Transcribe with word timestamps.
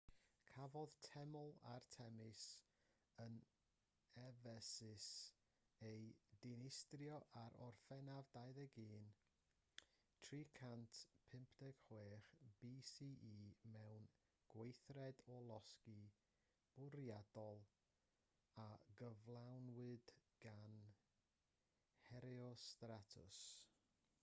cafodd 0.49 0.93
teml 1.07 1.49
artemis 1.71 2.39
yn 3.23 3.33
effesus 4.21 5.09
ei 5.89 6.07
dinistrio 6.45 7.19
ar 7.41 7.57
orffennaf 7.65 8.31
21 8.39 9.11
356 10.29 12.31
bce 12.63 13.11
mewn 13.75 14.09
gweithred 14.55 15.21
o 15.37 15.37
losgi 15.51 15.95
bwriadol 16.79 17.63
a 18.67 18.69
gyflawnwyd 19.03 20.15
gan 20.47 20.81
herostratus 22.11 23.41